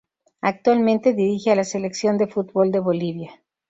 Actualmente 0.41 1.13
dirige 1.13 1.51
a 1.51 1.55
la 1.55 1.63
Selección 1.63 2.17
de 2.17 2.25
fútbol 2.25 2.71
de 2.71 2.79
Bolivia. 2.79 3.39